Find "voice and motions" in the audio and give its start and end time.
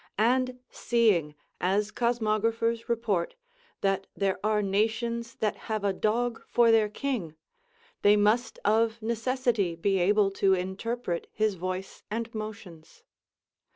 11.53-13.03